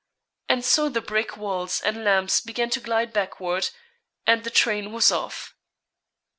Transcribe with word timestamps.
And 0.49 0.65
so 0.65 0.89
the 0.89 0.99
brick 0.99 1.37
walls 1.37 1.79
and 1.79 2.03
lamps 2.03 2.41
began 2.41 2.71
to 2.71 2.79
glide 2.79 3.13
backward, 3.13 3.69
and 4.25 4.43
the 4.43 4.49
train 4.49 4.91
was 4.91 5.11
off. 5.11 5.53